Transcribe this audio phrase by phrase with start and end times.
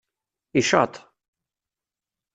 [0.59, 0.93] Icaṭ!